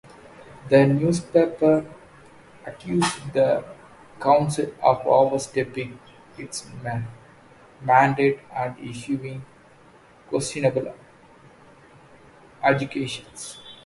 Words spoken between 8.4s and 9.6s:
and issuing